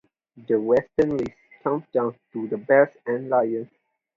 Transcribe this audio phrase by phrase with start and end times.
[0.47, 3.69] The Western race came down to the Bears and Lions.